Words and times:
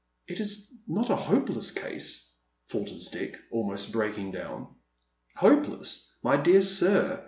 "It 0.27 0.39
is 0.39 0.73
not 0.87 1.11
a 1.11 1.15
hopeless 1.15 1.69
case?" 1.69 2.33
falters 2.69 3.09
Dick, 3.09 3.39
almost 3.51 3.91
breaking 3.93 4.31
down." 4.31 4.73
Hopeless, 5.35 6.11
my 6.23 6.37
dear 6.37 6.63
sir 6.63 7.19